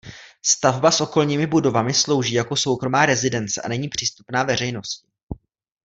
[0.45, 5.07] Stavba s okolními budovami slouží jako soukromá rezidence a není přístupná veřejnosti.